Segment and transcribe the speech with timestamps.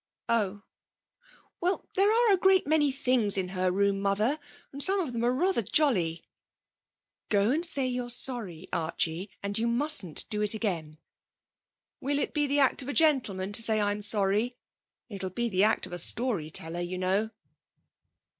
[0.27, 0.63] 'Oh.
[1.59, 4.39] Well, there are a great many things in her room, Mother;
[4.79, 6.23] some of them are rather jolly.'
[7.29, 9.29] 'Go and say you're sorry, Archie.
[9.43, 10.97] And you mustn't do it again.'
[11.99, 14.57] 'Will it be the act of a gentleman to say I'm sorry?
[15.07, 17.29] It'll be the act of a story teller, you know.'